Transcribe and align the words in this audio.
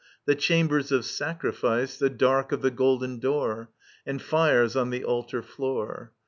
The 0.25 0.33
chambers 0.33 0.91
of 0.91 1.05
sacrifice. 1.05 1.99
The 1.99 2.09
dark 2.09 2.51
of 2.51 2.63
the 2.63 2.71
golden 2.71 3.19
door. 3.19 3.69
And 4.03 4.19
fires 4.19 4.75
on 4.75 4.89
the 4.89 5.03
altar 5.03 5.43
floor. 5.43 6.11